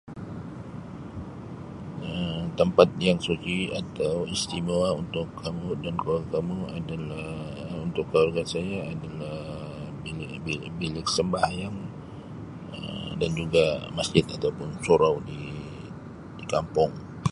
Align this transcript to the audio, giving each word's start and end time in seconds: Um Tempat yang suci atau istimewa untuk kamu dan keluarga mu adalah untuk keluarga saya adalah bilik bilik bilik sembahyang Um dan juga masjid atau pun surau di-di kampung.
Um 2.09 2.39
Tempat 2.57 2.89
yang 3.07 3.19
suci 3.27 3.57
atau 3.81 4.15
istimewa 4.35 4.89
untuk 5.03 5.27
kamu 5.41 5.69
dan 5.83 5.93
keluarga 6.01 6.37
mu 6.49 6.57
adalah 6.79 7.29
untuk 7.85 8.05
keluarga 8.09 8.41
saya 8.53 8.77
adalah 8.93 9.39
bilik 10.05 10.33
bilik 10.45 10.71
bilik 10.81 11.07
sembahyang 11.17 11.77
Um 12.75 13.09
dan 13.21 13.31
juga 13.41 13.65
masjid 13.97 14.25
atau 14.35 14.49
pun 14.57 14.69
surau 14.85 15.15
di-di 15.27 16.43
kampung. 16.53 16.93